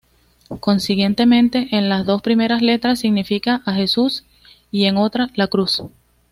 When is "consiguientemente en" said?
0.59-1.87